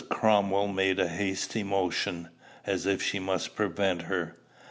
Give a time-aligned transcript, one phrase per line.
[0.09, 2.29] Cromwell made a hasty motion,
[2.65, 4.35] as if she must prevent her.